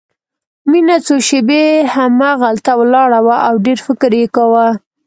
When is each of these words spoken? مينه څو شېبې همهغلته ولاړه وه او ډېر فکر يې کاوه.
مينه 0.69 0.95
څو 1.05 1.15
شېبې 1.27 1.63
همهغلته 1.93 2.71
ولاړه 2.79 3.19
وه 3.25 3.37
او 3.47 3.53
ډېر 3.65 3.79
فکر 3.87 4.11
يې 4.19 4.25
کاوه. 4.35 4.67